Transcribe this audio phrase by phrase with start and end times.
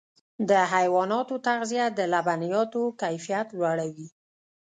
[0.49, 4.07] د حیواناتو تغذیه د لبنیاتو کیفیت لوړوي.